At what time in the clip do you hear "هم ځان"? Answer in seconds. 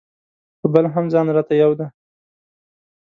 0.93-1.27